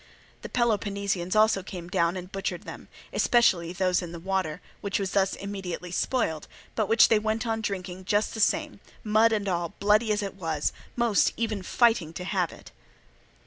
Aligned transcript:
The 0.41 0.49
Peloponnesians 0.49 1.35
also 1.35 1.61
came 1.61 1.87
down 1.87 2.17
and 2.17 2.31
butchered 2.31 2.63
them, 2.63 2.87
especially 3.13 3.71
those 3.71 4.01
in 4.01 4.11
the 4.13 4.19
water, 4.19 4.59
which 4.81 4.97
was 4.97 5.11
thus 5.11 5.35
immediately 5.35 5.91
spoiled, 5.91 6.47
but 6.73 6.89
which 6.89 7.09
they 7.09 7.19
went 7.19 7.45
on 7.45 7.61
drinking 7.61 8.05
just 8.05 8.33
the 8.33 8.39
same, 8.39 8.79
mud 9.03 9.31
and 9.31 9.47
all, 9.47 9.75
bloody 9.79 10.11
as 10.11 10.23
it 10.23 10.33
was, 10.33 10.73
most 10.95 11.33
even 11.37 11.61
fighting 11.61 12.13
to 12.13 12.23
have 12.23 12.51
it. 12.51 12.71